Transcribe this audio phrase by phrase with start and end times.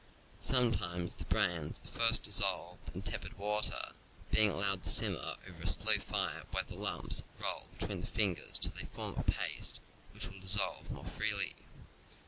[0.39, 3.91] Sometimes the brains are first dis solved in tepid water,
[4.31, 8.07] being allowed to simmer over a slow fire while the lumps are rolled between the
[8.07, 9.79] fingers till they form a paste
[10.11, 11.53] which will dissolve more freely.